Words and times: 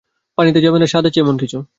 পানিতে 0.37 0.59
হবে 0.67 0.79
না, 0.79 0.87
স্বাদ 0.87 1.05
আছে 1.05 1.19
এমন 1.19 1.37
কিছু। 1.37 1.57